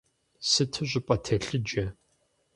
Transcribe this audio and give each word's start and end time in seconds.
Сыту 0.49 0.83
щӀыпӀэ 0.89 1.15
телъыджэ! 1.23 1.85